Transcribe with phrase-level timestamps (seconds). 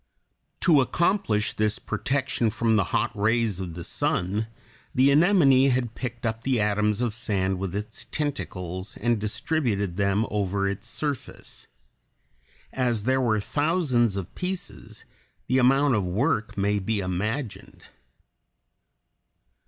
[0.61, 4.47] To accomplish this protection from the hot rays of the sun,
[4.95, 10.25] the anemone had picked up the atoms of sand with its tentacles and distributed them
[10.31, 11.67] over its surface.
[12.73, 15.05] As there were thousands of pieces,
[15.45, 17.83] the amount of work may be imagined.